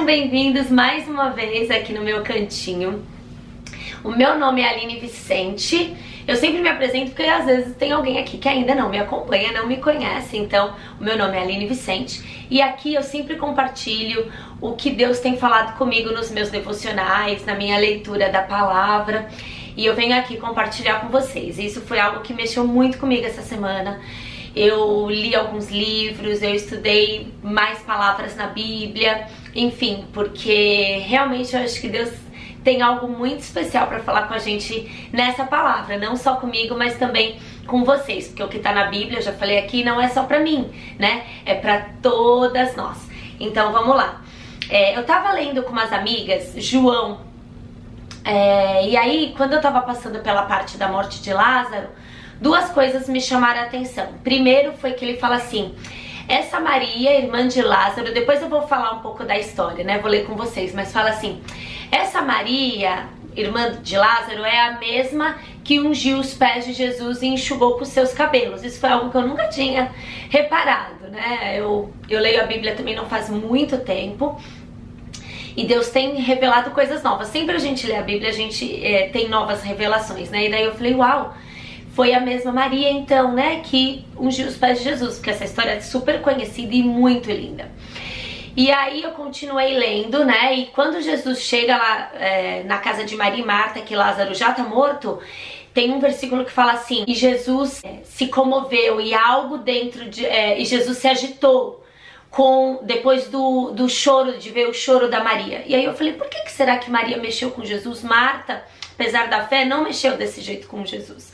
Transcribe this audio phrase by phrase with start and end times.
[0.00, 3.04] Sejam bem-vindos mais uma vez aqui no meu cantinho.
[4.02, 5.94] O meu nome é Aline Vicente.
[6.26, 9.52] Eu sempre me apresento porque às vezes tem alguém aqui que ainda não me acompanha,
[9.52, 10.38] não me conhece.
[10.38, 15.18] Então, o meu nome é Aline Vicente e aqui eu sempre compartilho o que Deus
[15.18, 19.28] tem falado comigo nos meus devocionais, na minha leitura da palavra.
[19.76, 21.58] E eu venho aqui compartilhar com vocês.
[21.58, 24.00] Isso foi algo que mexeu muito comigo essa semana
[24.54, 31.80] eu li alguns livros, eu estudei mais palavras na Bíblia, enfim, porque realmente eu acho
[31.80, 32.10] que Deus
[32.64, 36.98] tem algo muito especial para falar com a gente nessa palavra, não só comigo, mas
[36.98, 40.08] também com vocês, porque o que tá na Bíblia, eu já falei aqui, não é
[40.08, 41.24] só para mim, né?
[41.46, 43.08] É para todas nós.
[43.38, 44.20] Então vamos lá.
[44.68, 47.20] É, eu tava lendo com umas amigas, João,
[48.24, 51.88] é, e aí quando eu tava passando pela parte da morte de Lázaro,
[52.40, 54.06] duas coisas me chamaram a atenção.
[54.24, 55.74] Primeiro foi que ele fala assim:
[56.28, 59.98] essa Maria, irmã de Lázaro, depois eu vou falar um pouco da história, né?
[59.98, 61.40] Vou ler com vocês, mas fala assim:
[61.90, 67.26] essa Maria, irmã de Lázaro, é a mesma que ungiu os pés de Jesus e
[67.26, 68.64] enxugou com seus cabelos.
[68.64, 69.92] Isso foi algo que eu nunca tinha
[70.28, 71.56] reparado, né?
[71.58, 74.40] Eu, eu leio a Bíblia também não faz muito tempo.
[75.56, 77.28] E Deus tem revelado coisas novas.
[77.28, 80.46] Sempre a gente lê a Bíblia, a gente é, tem novas revelações, né?
[80.46, 81.34] E daí eu falei, uau,
[82.00, 85.72] foi a mesma Maria, então, né, que ungiu os pés de Jesus, porque essa história
[85.72, 87.70] é super conhecida e muito linda.
[88.56, 90.54] E aí eu continuei lendo, né?
[90.54, 94.50] E quando Jesus chega lá é, na casa de Maria e Marta, que Lázaro já
[94.50, 95.18] tá morto,
[95.74, 100.24] tem um versículo que fala assim: e Jesus é, se comoveu e algo dentro de.
[100.24, 101.84] É, e Jesus se agitou
[102.30, 105.64] com depois do, do choro, de ver o choro da Maria.
[105.66, 108.02] E aí eu falei: por que, que será que Maria mexeu com Jesus?
[108.02, 108.64] Marta,
[108.94, 111.30] apesar da fé, não mexeu desse jeito com Jesus.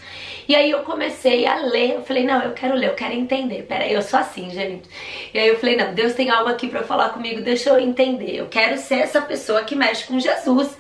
[0.48, 3.62] E aí eu comecei a ler, eu falei, não, eu quero ler, eu quero entender.
[3.62, 4.89] Peraí, eu sou assim, gente.
[5.34, 8.36] E aí eu falei, não, Deus tem algo aqui para falar comigo, deixa eu entender.
[8.36, 10.77] Eu quero ser essa pessoa que mexe com Jesus,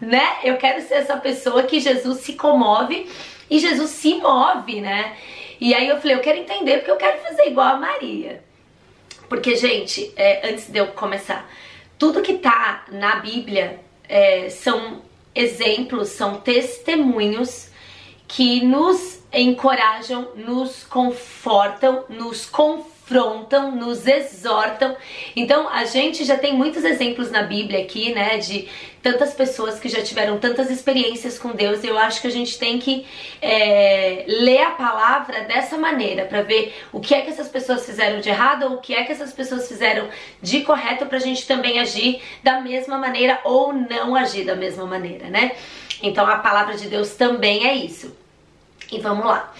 [0.00, 0.36] né?
[0.44, 3.08] Eu quero ser essa pessoa que Jesus se comove
[3.50, 5.16] e Jesus se move, né?
[5.60, 8.42] E aí eu falei, eu quero entender porque eu quero fazer igual a Maria.
[9.28, 11.48] Porque, gente, é, antes de eu começar,
[11.98, 15.02] tudo que tá na Bíblia é, são
[15.34, 17.69] exemplos, são testemunhos
[18.30, 24.96] que nos encorajam, nos confortam, nos confrontam, nos exortam.
[25.34, 28.68] Então a gente já tem muitos exemplos na Bíblia aqui, né, de
[29.02, 31.82] tantas pessoas que já tiveram tantas experiências com Deus.
[31.82, 33.04] Eu acho que a gente tem que
[33.42, 38.20] é, ler a palavra dessa maneira para ver o que é que essas pessoas fizeram
[38.20, 40.08] de errado ou o que é que essas pessoas fizeram
[40.40, 44.86] de correto para a gente também agir da mesma maneira ou não agir da mesma
[44.86, 45.52] maneira, né?
[46.00, 48.19] Então a palavra de Deus também é isso.
[48.90, 49.52] E vamos lá.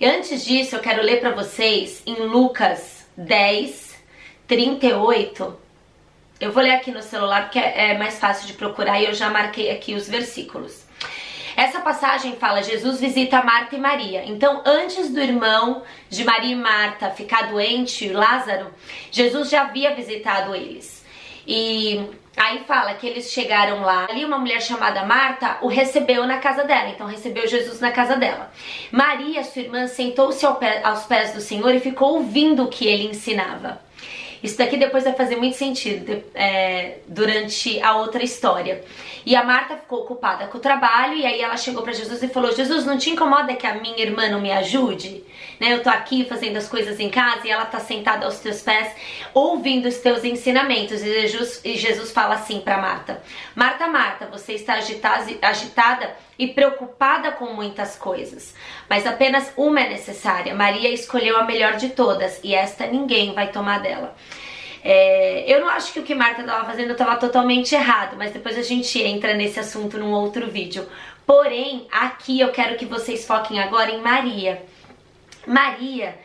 [0.00, 3.96] E antes disso, eu quero ler para vocês em Lucas 10,
[4.46, 5.58] 38.
[6.40, 9.28] Eu vou ler aqui no celular porque é mais fácil de procurar e eu já
[9.28, 10.86] marquei aqui os versículos.
[11.56, 14.24] Essa passagem fala: Jesus visita Marta e Maria.
[14.24, 18.72] Então, antes do irmão de Maria e Marta ficar doente, Lázaro,
[19.10, 21.04] Jesus já havia visitado eles.
[21.44, 22.06] E
[22.38, 26.64] Aí fala que eles chegaram lá, ali uma mulher chamada Marta o recebeu na casa
[26.64, 28.50] dela, então recebeu Jesus na casa dela.
[28.92, 33.80] Maria, sua irmã, sentou-se aos pés do Senhor e ficou ouvindo o que ele ensinava.
[34.42, 38.84] Isso daqui depois vai fazer muito sentido é, durante a outra história.
[39.26, 42.28] E a Marta ficou ocupada com o trabalho e aí ela chegou para Jesus e
[42.28, 45.24] falou: Jesus, não te incomoda que a minha irmã não me ajude?
[45.60, 48.62] Né, eu tô aqui fazendo as coisas em casa e ela tá sentada aos teus
[48.62, 48.94] pés,
[49.34, 51.02] ouvindo os teus ensinamentos.
[51.02, 53.22] E Jesus, e Jesus fala assim para Marta:
[53.54, 58.54] Marta, Marta, você está agitada, agitada e preocupada com muitas coisas,
[58.88, 60.54] mas apenas uma é necessária.
[60.54, 64.14] Maria escolheu a melhor de todas e esta ninguém vai tomar dela.
[64.84, 68.56] É, eu não acho que o que Marta estava fazendo estava totalmente errado, mas depois
[68.56, 70.88] a gente entra nesse assunto num outro vídeo.
[71.26, 74.62] Porém, aqui eu quero que vocês foquem agora em Maria.
[75.46, 76.16] Maria,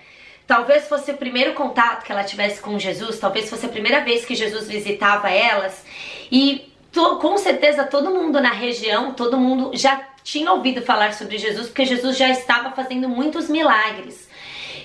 [0.46, 4.24] talvez fosse o primeiro contato que ela tivesse com Jesus, talvez fosse a primeira vez
[4.24, 5.84] que Jesus visitava elas
[6.32, 6.72] e
[7.20, 11.86] com certeza todo mundo na região, todo mundo já tinha ouvido falar sobre Jesus, porque
[11.86, 14.30] Jesus já estava fazendo muitos milagres.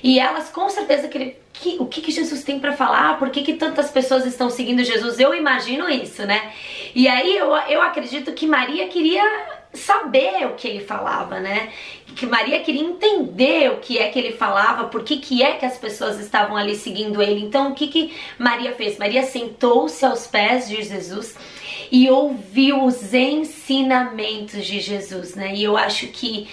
[0.03, 3.43] E elas com certeza que, que o que, que Jesus tem para falar, por que,
[3.43, 6.53] que tantas pessoas estão seguindo Jesus, eu imagino isso, né?
[6.95, 9.25] E aí eu, eu acredito que Maria queria
[9.73, 11.71] saber o que ele falava, né?
[12.17, 15.67] Que Maria queria entender o que é que ele falava, por que, que é que
[15.67, 17.45] as pessoas estavam ali seguindo ele.
[17.45, 18.99] Então, o que, que Maria fez?
[18.99, 21.37] Maria sentou-se aos pés de Jesus
[21.91, 25.55] e ouviu os ensinamentos de Jesus, né?
[25.55, 26.49] E eu acho que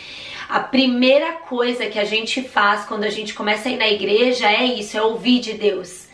[0.48, 4.50] a primeira coisa que a gente faz quando a gente começa a ir na igreja
[4.50, 6.05] é isso, é ouvir de Deus.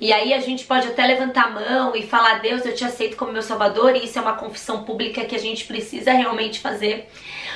[0.00, 3.16] E aí a gente pode até levantar a mão e falar: Deus, eu te aceito
[3.16, 7.08] como meu Salvador, e isso é uma confissão pública que a gente precisa realmente fazer.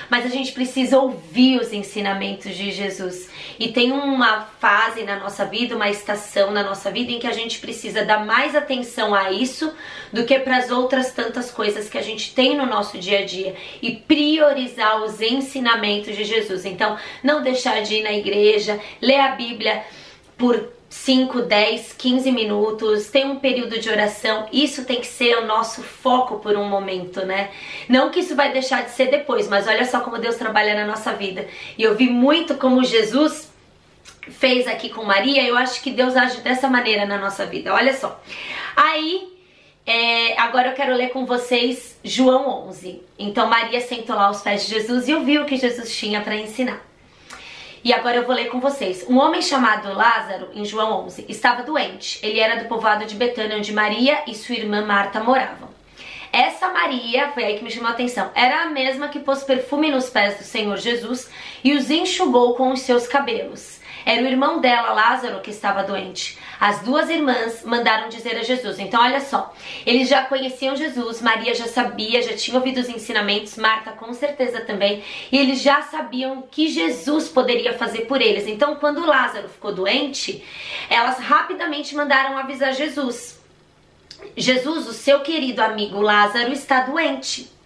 [0.09, 3.29] Mas a gente precisa ouvir os ensinamentos de Jesus.
[3.59, 7.33] E tem uma fase na nossa vida, uma estação na nossa vida em que a
[7.33, 9.71] gente precisa dar mais atenção a isso
[10.11, 13.25] do que para as outras tantas coisas que a gente tem no nosso dia a
[13.25, 16.65] dia e priorizar os ensinamentos de Jesus.
[16.65, 19.83] Então, não deixar de ir na igreja, ler a Bíblia
[20.39, 24.49] por 5, 10, 15 minutos, tem um período de oração.
[24.53, 27.51] Isso tem que ser o nosso foco por um momento, né?
[27.89, 30.87] Não que isso vai deixar de ser depois, mas olha só como Deus trabalha na
[30.87, 31.47] nossa vida.
[31.77, 33.53] E eu vi muito como Jesus
[34.31, 37.73] fez aqui com Maria, eu acho que Deus age dessa maneira na nossa vida.
[37.73, 38.21] Olha só.
[38.77, 39.37] Aí,
[39.87, 43.03] é, agora eu quero ler com vocês João 11.
[43.19, 46.37] Então, Maria sentou lá aos pés de Jesus e ouviu o que Jesus tinha para
[46.37, 46.88] ensinar.
[47.89, 49.07] E agora eu vou ler com vocês.
[49.09, 52.21] Um homem chamado Lázaro, em João 11, estava doente.
[52.23, 55.71] Ele era do povoado de Betânia, onde Maria e sua irmã Marta moravam.
[56.31, 59.91] Essa Maria, foi aí que me chamou a atenção, era a mesma que pôs perfume
[59.91, 61.31] nos pés do Senhor Jesus
[61.65, 63.81] e os enxugou com os seus cabelos.
[64.09, 66.39] Era o irmão dela, Lázaro, que estava doente.
[66.59, 68.79] As duas irmãs mandaram dizer a Jesus.
[68.79, 69.53] Então, olha só,
[69.85, 74.63] eles já conheciam Jesus, Maria já sabia, já tinha ouvido os ensinamentos, Marta com certeza
[74.63, 78.47] também, e eles já sabiam que Jesus poderia fazer por eles.
[78.47, 80.43] Então, quando Lázaro ficou doente,
[80.89, 83.39] elas rapidamente mandaram avisar Jesus.
[84.35, 87.58] Jesus, o seu querido amigo Lázaro, está doente.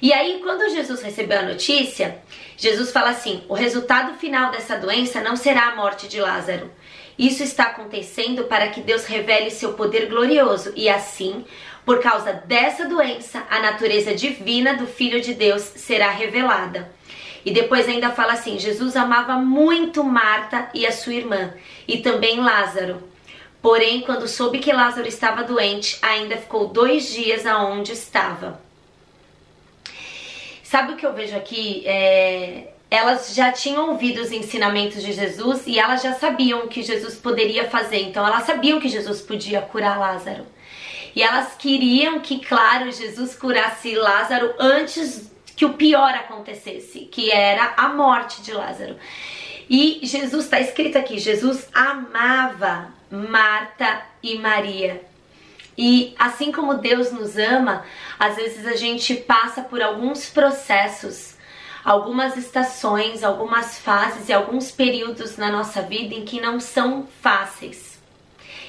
[0.00, 2.18] E aí, quando Jesus recebeu a notícia,
[2.56, 6.70] Jesus fala assim: o resultado final dessa doença não será a morte de Lázaro.
[7.18, 11.46] Isso está acontecendo para que Deus revele seu poder glorioso e assim,
[11.84, 16.92] por causa dessa doença, a natureza divina do Filho de Deus será revelada.
[17.44, 21.54] E depois ainda fala assim: Jesus amava muito Marta e a sua irmã,
[21.88, 23.02] e também Lázaro.
[23.62, 28.65] Porém, quando soube que Lázaro estava doente, ainda ficou dois dias aonde estava.
[30.76, 31.82] Sabe o que eu vejo aqui?
[31.86, 36.82] É, elas já tinham ouvido os ensinamentos de Jesus e elas já sabiam o que
[36.82, 38.02] Jesus poderia fazer.
[38.02, 40.44] Então elas sabiam que Jesus podia curar Lázaro.
[41.14, 47.72] E elas queriam que, claro, Jesus curasse Lázaro antes que o pior acontecesse, que era
[47.74, 48.96] a morte de Lázaro.
[49.70, 55.00] E Jesus está escrito aqui: Jesus amava Marta e Maria.
[55.76, 57.84] E assim como Deus nos ama,
[58.18, 61.36] às vezes a gente passa por alguns processos,
[61.84, 67.96] algumas estações, algumas fases e alguns períodos na nossa vida em que não são fáceis.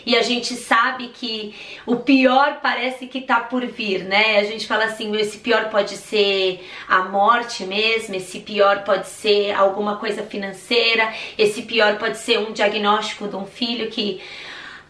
[0.07, 1.53] E a gente sabe que
[1.85, 4.37] o pior parece que tá por vir, né?
[4.37, 9.51] A gente fala assim, esse pior pode ser a morte mesmo, esse pior pode ser
[9.51, 14.21] alguma coisa financeira, esse pior pode ser um diagnóstico de um filho que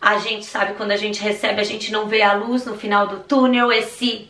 [0.01, 3.07] a gente sabe quando a gente recebe, a gente não vê a luz no final
[3.07, 3.71] do túnel.
[3.71, 4.29] Esse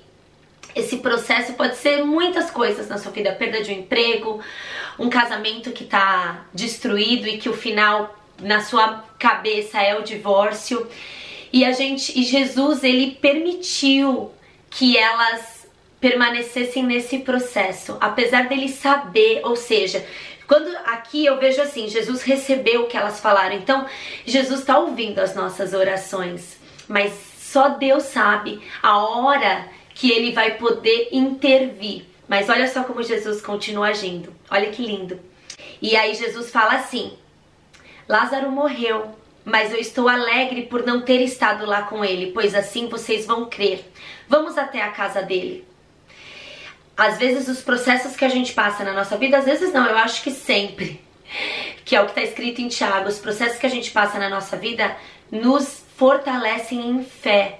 [0.75, 4.39] esse processo pode ser muitas coisas na sua vida, perda de um emprego,
[4.99, 10.87] um casamento que está destruído e que o final na sua cabeça é o divórcio.
[11.51, 14.31] E a gente e Jesus, ele permitiu
[14.69, 15.67] que elas
[15.99, 20.05] permanecessem nesse processo, apesar dele saber, ou seja,
[20.47, 23.55] quando aqui eu vejo assim, Jesus recebeu o que elas falaram.
[23.55, 23.85] Então,
[24.25, 30.57] Jesus está ouvindo as nossas orações, mas só Deus sabe a hora que ele vai
[30.57, 32.05] poder intervir.
[32.29, 34.33] Mas olha só como Jesus continua agindo.
[34.49, 35.19] Olha que lindo.
[35.81, 37.13] E aí Jesus fala assim:
[38.07, 42.87] Lázaro morreu, mas eu estou alegre por não ter estado lá com ele, pois assim
[42.87, 43.83] vocês vão crer.
[44.29, 45.65] Vamos até a casa dele
[46.97, 49.97] às vezes os processos que a gente passa na nossa vida, às vezes não, eu
[49.97, 50.99] acho que sempre,
[51.85, 54.29] que é o que está escrito em Tiago, os processos que a gente passa na
[54.29, 54.97] nossa vida
[55.31, 57.59] nos fortalecem em fé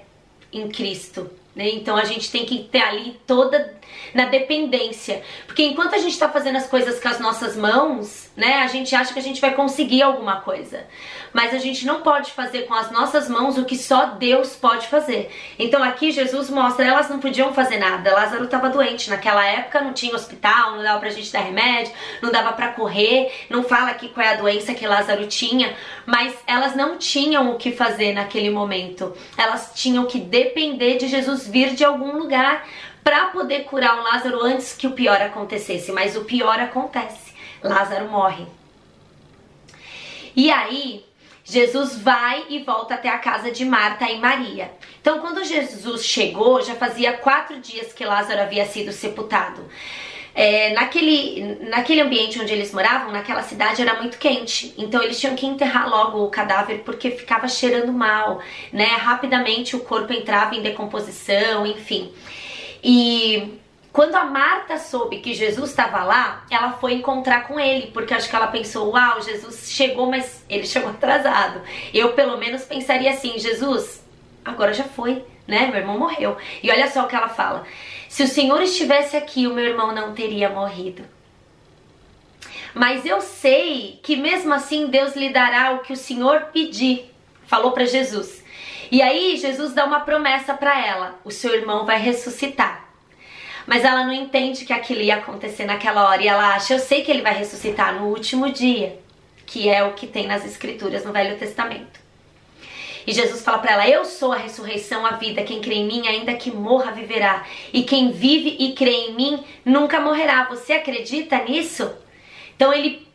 [0.51, 1.29] em Cristo.
[1.55, 1.69] Né?
[1.69, 3.75] Então a gente tem que ter ali toda
[4.13, 5.23] na dependência.
[5.45, 8.95] Porque enquanto a gente está fazendo as coisas com as nossas mãos, né, a gente
[8.95, 10.85] acha que a gente vai conseguir alguma coisa.
[11.33, 14.87] Mas a gente não pode fazer com as nossas mãos o que só Deus pode
[14.87, 15.31] fazer.
[15.57, 18.13] Então aqui Jesus mostra, elas não podiam fazer nada.
[18.13, 19.09] Lázaro estava doente.
[19.09, 21.91] Naquela época não tinha hospital, não dava pra gente dar remédio,
[22.21, 23.31] não dava para correr.
[23.49, 25.75] Não fala aqui qual é a doença que Lázaro tinha.
[26.05, 29.13] Mas elas não tinham o que fazer naquele momento.
[29.35, 32.67] Elas tinham que depender de Jesus vir de algum lugar
[33.03, 37.26] para poder curar o Lázaro antes que o pior acontecesse, mas o pior acontece.
[37.63, 38.45] Lázaro morre.
[40.35, 41.05] E aí,
[41.43, 44.71] Jesus vai e volta até a casa de Marta e Maria.
[45.01, 49.65] Então, quando Jesus chegou, já fazia quatro dias que Lázaro havia sido sepultado.
[50.37, 54.71] é, naquele, naquele ambiente onde eles moravam, naquela cidade, era muito quente.
[54.77, 58.39] Então eles tinham que enterrar logo o cadáver porque ficava cheirando mal,
[58.71, 58.85] né?
[58.85, 62.13] Rapidamente o corpo entrava em decomposição, enfim.
[62.83, 63.59] E
[63.97, 68.29] quando a Marta soube que Jesus estava lá, ela foi encontrar com ele, porque acho
[68.29, 71.63] que ela pensou: Uau, Jesus chegou, mas ele chegou atrasado.
[71.91, 74.05] Eu, pelo menos, pensaria assim: Jesus,
[74.45, 75.65] agora já foi, né?
[75.65, 76.37] Meu irmão morreu.
[76.61, 77.65] E olha só o que ela fala:
[78.07, 81.03] Se o Senhor estivesse aqui, o meu irmão não teria morrido.
[82.75, 87.11] Mas eu sei que mesmo assim Deus lhe dará o que o Senhor pedir.
[87.47, 88.45] Falou para Jesus.
[88.91, 92.86] E aí Jesus dá uma promessa para ela: o seu irmão vai ressuscitar.
[93.67, 97.03] Mas ela não entende que aquilo ia acontecer naquela hora e ela acha, eu sei
[97.03, 98.97] que ele vai ressuscitar no último dia,
[99.45, 101.99] que é o que tem nas escrituras no Velho Testamento.
[103.05, 105.43] E Jesus fala para ela: Eu sou a ressurreição, a vida.
[105.43, 107.45] Quem crê em mim, ainda que morra, viverá.
[107.71, 110.45] E quem vive e crê em mim, nunca morrerá.
[110.49, 111.89] Você acredita nisso?
[112.55, 113.07] Então ele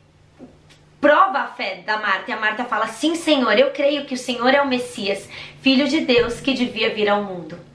[0.98, 2.30] prova a fé da Marta.
[2.30, 5.28] E a Marta fala: Sim, Senhor, eu creio que o Senhor é o Messias,
[5.60, 7.71] filho de Deus que devia vir ao mundo.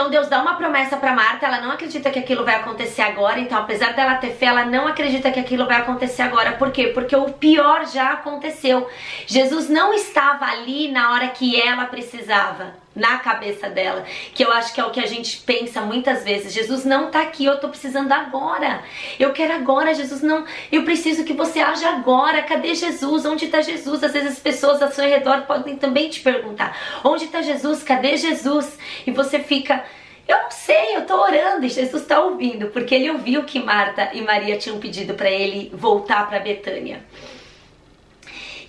[0.00, 3.38] Então Deus dá uma promessa para Marta, ela não acredita que aquilo vai acontecer agora,
[3.38, 6.52] então apesar dela ter fé, ela não acredita que aquilo vai acontecer agora.
[6.52, 6.86] Por quê?
[6.86, 8.88] Porque o pior já aconteceu.
[9.26, 14.04] Jesus não estava ali na hora que ela precisava na cabeça dela,
[14.34, 16.52] que eu acho que é o que a gente pensa muitas vezes.
[16.52, 18.82] Jesus não tá aqui, eu tô precisando agora.
[19.18, 22.42] Eu quero agora, Jesus não, eu preciso que você haja agora.
[22.42, 23.24] Cadê Jesus?
[23.24, 24.02] Onde está Jesus?
[24.02, 27.82] Às vezes as pessoas ao seu redor podem também te perguntar: "Onde está Jesus?
[27.82, 29.84] Cadê Jesus?" E você fica
[30.28, 34.10] eu não sei, eu tô orando e Jesus está ouvindo, porque ele ouviu que Marta
[34.12, 37.02] e Maria tinham pedido para ele voltar para Betânia.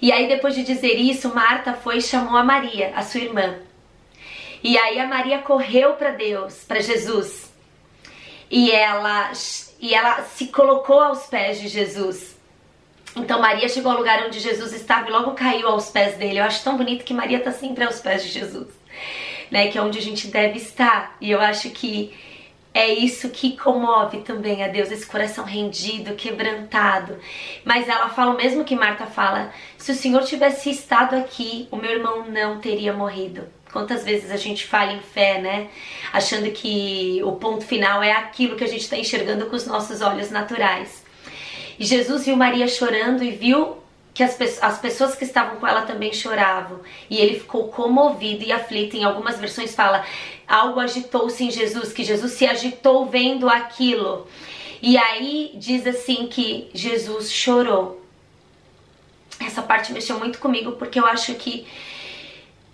[0.02, 3.60] E aí depois de dizer isso, Marta foi e chamou a Maria, a sua irmã.
[4.64, 7.52] E aí a Maria correu para Deus, para Jesus.
[8.50, 9.32] E ela
[9.80, 12.38] e ela se colocou aos pés de Jesus.
[13.16, 16.40] Então Maria chegou ao lugar onde Jesus estava e logo caiu aos pés dele.
[16.40, 18.68] Eu acho tão bonito que Maria está sempre aos pés de Jesus,
[19.50, 19.68] né?
[19.70, 21.18] Que é onde a gente deve estar.
[21.20, 22.14] E eu acho que
[22.74, 27.18] é isso que comove também a Deus, esse coração rendido, quebrantado.
[27.66, 31.76] Mas ela fala o mesmo que Marta fala: se o Senhor tivesse estado aqui, o
[31.76, 33.46] meu irmão não teria morrido.
[33.72, 35.70] Quantas vezes a gente fala em fé, né?
[36.12, 40.02] Achando que o ponto final é aquilo que a gente está enxergando com os nossos
[40.02, 41.04] olhos naturais.
[41.80, 43.78] E Jesus viu Maria chorando e viu
[44.14, 46.82] que as, as pessoas que estavam com ela também choravam.
[47.10, 48.98] E ele ficou comovido e aflito.
[48.98, 50.06] Em algumas versões fala,
[50.48, 54.28] algo agitou-se em Jesus, que Jesus se agitou vendo aquilo.
[54.82, 58.02] E aí diz assim que Jesus chorou.
[59.40, 61.66] Essa parte mexeu muito comigo porque eu acho que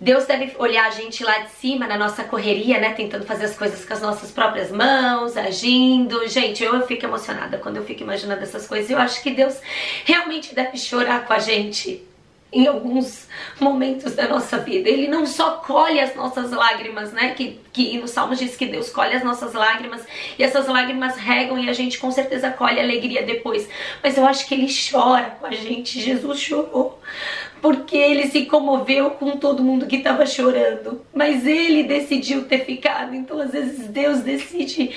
[0.00, 2.92] Deus deve olhar a gente lá de cima na nossa correria, né?
[2.92, 6.26] Tentando fazer as coisas com as nossas próprias mãos, agindo.
[6.28, 8.88] Gente, eu, fico emocionada quando eu fico imaginando essas coisas.
[8.90, 9.60] Eu acho que Deus
[10.04, 12.07] realmente deve chorar com a gente
[12.52, 13.28] em alguns
[13.60, 14.88] momentos da nossa vida.
[14.88, 17.34] Ele não só colhe as nossas lágrimas, né?
[17.34, 20.06] Que, que no Salmo diz que Deus colhe as nossas lágrimas
[20.38, 23.68] e essas lágrimas regam e a gente com certeza colhe alegria depois.
[24.02, 26.00] Mas eu acho que ele chora com a gente.
[26.00, 26.98] Jesus chorou
[27.60, 31.02] porque ele se comoveu com todo mundo que estava chorando.
[31.12, 33.14] Mas ele decidiu ter ficado.
[33.14, 34.94] Então às vezes Deus decide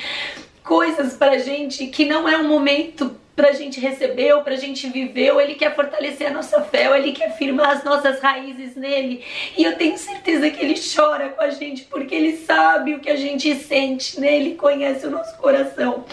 [0.63, 5.31] coisas pra gente que não é um momento pra gente receber ou pra gente viver,
[5.31, 9.23] ou ele quer fortalecer a nossa fé, ou ele quer firmar as nossas raízes nele.
[9.57, 13.09] E eu tenho certeza que ele chora com a gente porque ele sabe o que
[13.09, 14.35] a gente sente, né?
[14.35, 16.05] Ele conhece o nosso coração.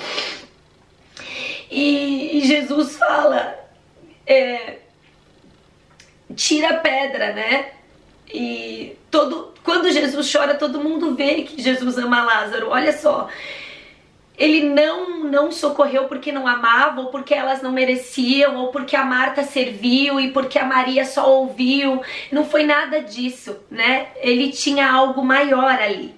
[1.70, 3.58] E, e Jesus fala:
[4.26, 4.76] é,
[6.34, 7.72] tira a pedra, né?
[8.32, 12.68] E todo, quando Jesus chora, todo mundo vê que Jesus ama Lázaro.
[12.68, 13.28] Olha só,
[14.38, 19.04] ele não não socorreu porque não amava, ou porque elas não mereciam, ou porque a
[19.04, 22.00] Marta serviu e porque a Maria só ouviu.
[22.30, 24.08] Não foi nada disso, né?
[24.16, 26.14] Ele tinha algo maior ali.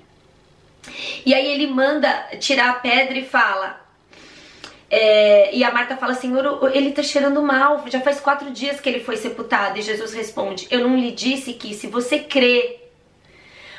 [1.25, 2.09] E aí ele manda
[2.39, 3.81] tirar a pedra e fala.
[4.91, 8.89] É, e a Marta fala, Senhor, ele tá cheirando mal, já faz quatro dias que
[8.89, 9.79] ele foi sepultado.
[9.79, 12.81] E Jesus responde: Eu não lhe disse que se você crê,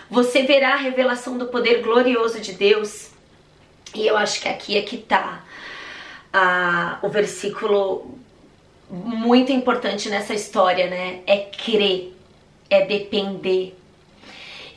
[0.10, 3.12] você verá a revelação do poder glorioso de Deus.
[3.94, 5.44] E eu acho que aqui é que tá
[6.34, 8.18] ah, o versículo
[8.90, 11.22] muito importante nessa história, né?
[11.26, 12.14] É crer,
[12.70, 13.76] é depender.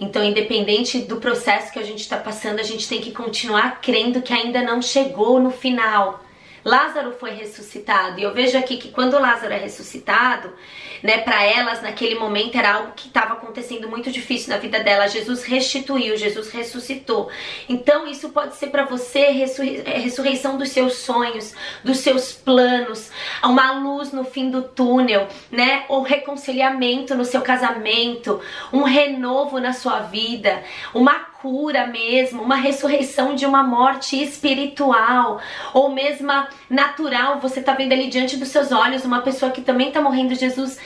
[0.00, 4.22] Então, independente do processo que a gente está passando, a gente tem que continuar crendo
[4.22, 6.23] que ainda não chegou no final.
[6.64, 8.18] Lázaro foi ressuscitado.
[8.18, 10.52] E eu vejo aqui que quando Lázaro é ressuscitado,
[11.02, 15.06] né, para elas naquele momento era algo que estava acontecendo muito difícil na vida dela.
[15.06, 17.28] Jesus restituiu, Jesus ressuscitou.
[17.68, 21.54] Então isso pode ser para você é, ressurreição dos seus sonhos,
[21.84, 23.10] dos seus planos,
[23.42, 25.84] uma luz no fim do túnel, né?
[25.90, 28.40] O reconciliamento no seu casamento,
[28.72, 30.62] um renovo na sua vida,
[30.94, 35.42] uma cura mesmo, uma ressurreição de uma morte espiritual
[35.74, 36.32] ou mesmo
[36.70, 37.38] natural.
[37.40, 40.34] Você está vendo ali diante dos seus olhos uma pessoa que também está morrendo.
[40.34, 40.78] Jesus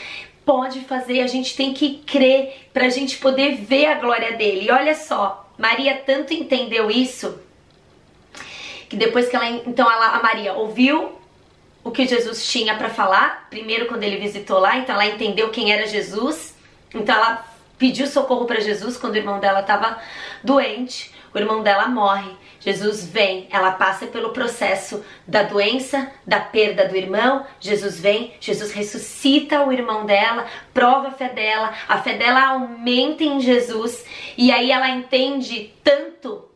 [0.44, 4.66] pode fazer, a gente tem que crer para a gente poder ver a glória dele.
[4.66, 7.38] E olha só, Maria tanto entendeu isso
[8.88, 11.12] que depois que ela então ela, a Maria ouviu
[11.84, 15.70] o que Jesus tinha para falar, primeiro quando ele visitou lá, então ela entendeu quem
[15.72, 16.56] era Jesus.
[16.92, 17.44] Então ela
[17.78, 19.98] pediu socorro para Jesus quando o irmão dela estava
[20.42, 21.16] doente.
[21.32, 22.30] O irmão dela morre.
[22.60, 27.46] Jesus vem, ela passa pelo processo da doença, da perda do irmão.
[27.60, 33.22] Jesus vem, Jesus ressuscita o irmão dela, prova a fé dela, a fé dela aumenta
[33.22, 34.04] em Jesus
[34.36, 36.48] e aí ela entende tanto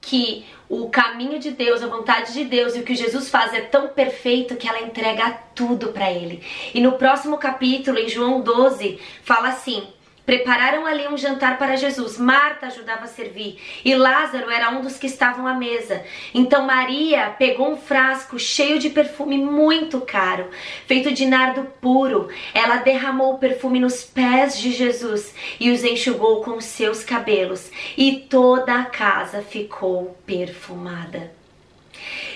[0.00, 3.60] que o caminho de Deus, a vontade de Deus e o que Jesus faz é
[3.60, 6.42] tão perfeito que ela entrega tudo para ele.
[6.74, 9.86] E no próximo capítulo, em João 12, fala assim:
[10.24, 12.18] Prepararam ali um jantar para Jesus.
[12.18, 16.02] Marta ajudava a servir e Lázaro era um dos que estavam à mesa.
[16.32, 20.48] Então Maria pegou um frasco cheio de perfume muito caro,
[20.86, 22.28] feito de nardo puro.
[22.54, 28.26] Ela derramou o perfume nos pés de Jesus e os enxugou com seus cabelos, e
[28.28, 31.43] toda a casa ficou perfumada.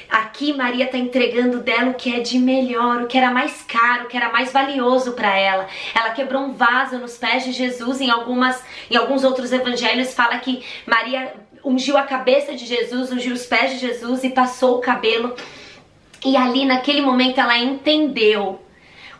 [0.08, 4.04] Aqui Maria está entregando dela o que é de melhor, o que era mais caro,
[4.04, 5.66] o que era mais valioso para ela.
[5.94, 8.00] Ela quebrou um vaso nos pés de Jesus.
[8.00, 11.34] Em algumas, em alguns outros evangelhos fala que Maria
[11.64, 15.34] ungiu a cabeça de Jesus, ungiu os pés de Jesus e passou o cabelo.
[16.24, 18.60] E ali naquele momento ela entendeu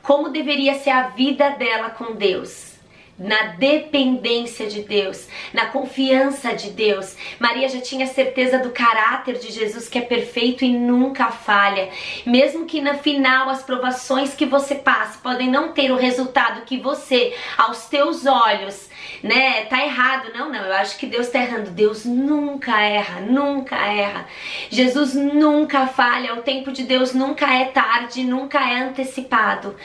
[0.03, 2.78] como deveria ser a vida dela com Deus
[3.19, 7.17] na dependência de Deus, na confiança de Deus.
[7.41, 11.91] Maria já tinha certeza do caráter de Jesus que é perfeito e nunca falha.
[12.25, 16.79] Mesmo que no final as provações que você passe podem não ter o resultado que
[16.79, 18.88] você, aos teus olhos,
[19.23, 20.31] né, tá errado.
[20.35, 21.71] Não, não, eu acho que Deus tá errando.
[21.71, 24.27] Deus nunca erra, nunca erra.
[24.71, 26.35] Jesus nunca falha.
[26.35, 29.77] O tempo de Deus nunca é tarde, nunca é antecipado.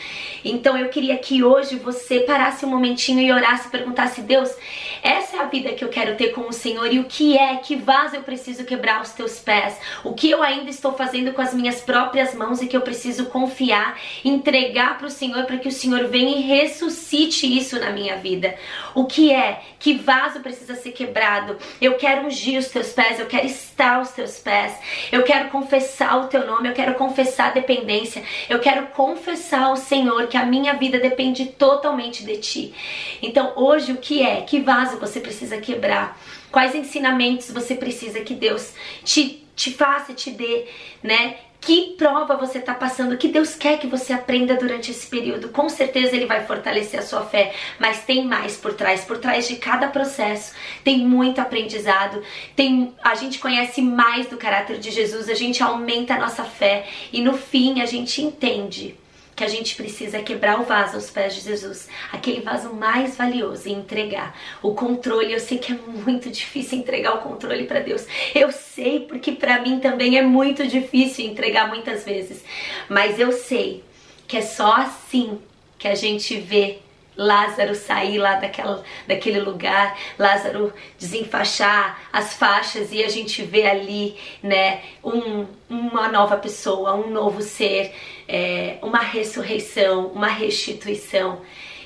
[0.43, 4.55] Então eu queria que hoje você parasse um momentinho e orasse perguntasse: Deus,
[5.01, 7.55] essa é a vida que eu quero ter com o Senhor e o que é,
[7.57, 9.77] que vaso eu preciso quebrar os teus pés?
[10.03, 13.25] O que eu ainda estou fazendo com as minhas próprias mãos e que eu preciso
[13.25, 18.17] confiar, entregar para o Senhor para que o Senhor venha e ressuscite isso na minha
[18.17, 18.55] vida?
[18.95, 19.61] O que é?
[19.79, 21.57] Que vaso precisa ser quebrado?
[21.81, 24.73] Eu quero ungir os teus pés, eu quero estar aos teus pés,
[25.11, 29.75] eu quero confessar o teu nome, eu quero confessar a dependência, eu quero confessar ao
[29.75, 32.73] Senhor que a minha vida depende totalmente de ti.
[33.21, 34.41] Então, hoje, o que é?
[34.41, 36.17] Que vaso você precisa quebrar?
[36.51, 38.73] Quais ensinamentos você precisa que Deus
[39.03, 40.65] te, te faça, te dê,
[41.01, 41.37] né?
[41.65, 45.47] Que prova você está passando, que Deus quer que você aprenda durante esse período.
[45.47, 49.05] Com certeza Ele vai fortalecer a sua fé, mas tem mais por trás.
[49.05, 52.21] Por trás de cada processo tem muito aprendizado.
[52.53, 56.85] Tem, a gente conhece mais do caráter de Jesus, a gente aumenta a nossa fé
[57.13, 58.97] e no fim a gente entende
[59.35, 63.67] que a gente precisa quebrar o vaso aos pés de Jesus, aquele vaso mais valioso
[63.67, 65.33] e entregar o controle.
[65.33, 68.05] Eu sei que é muito difícil entregar o controle para Deus.
[68.33, 72.43] Eu sei porque para mim também é muito difícil entregar muitas vezes,
[72.89, 73.83] mas eu sei
[74.27, 75.39] que é só assim
[75.77, 76.79] que a gente vê
[77.15, 84.17] Lázaro sair lá daquela, daquele lugar, Lázaro desenfaixar as faixas e a gente vê ali,
[84.41, 87.93] né, um, uma nova pessoa, um novo ser,
[88.27, 91.41] é, uma ressurreição, uma restituição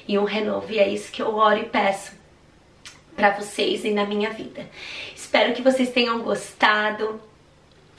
[0.07, 0.71] e um renovo.
[0.71, 2.17] E é isso que eu oro e peço
[3.15, 4.69] para vocês e na minha vida.
[5.15, 7.19] Espero que vocês tenham gostado.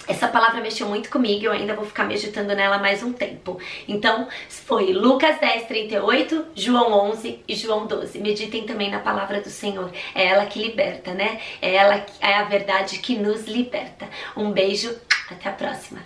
[0.07, 3.61] Essa palavra mexeu muito comigo, eu ainda vou ficar meditando nela mais um tempo.
[3.87, 8.19] Então, foi Lucas 10, 38, João 11 e João 12.
[8.19, 9.91] Meditem também na palavra do Senhor.
[10.15, 11.41] É ela que liberta, né?
[11.61, 14.09] É ela é a verdade que nos liberta.
[14.35, 14.97] Um beijo,
[15.31, 16.01] até a próxima.